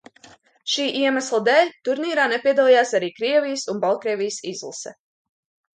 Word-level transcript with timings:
Šī 0.75 0.85
iemesla 1.01 1.39
dēļ 1.49 1.69
turnīrā 1.89 2.25
nepiedalījās 2.33 2.97
arī 3.01 3.11
Krievijas 3.21 3.69
un 3.75 3.87
Baltkrievijas 3.87 4.45
izlase. 4.55 5.01